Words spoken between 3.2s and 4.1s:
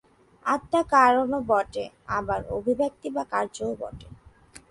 কার্যও বটে।